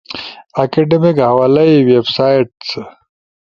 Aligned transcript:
اکیڈیمک 0.61 1.17
حوالئی، 1.27 1.75
ویب 1.87 2.05
سائٹس 2.15 2.67